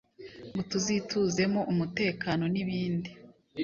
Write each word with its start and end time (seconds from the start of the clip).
Ngo 0.49 0.61
tuyituzemo 0.71 1.61
umutekano 1.71 2.43
nibindi 2.53 3.11